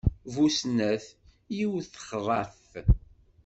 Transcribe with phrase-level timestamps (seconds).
[0.33, 1.05] Bu snat,
[1.55, 2.55] yiwet texḍa-t.